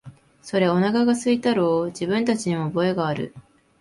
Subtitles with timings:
[0.41, 3.35] それ、おなかが空いたろう、自分たちにも覚えがある、